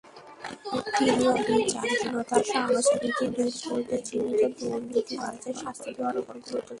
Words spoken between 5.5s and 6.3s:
শাস্তি দেওয়ার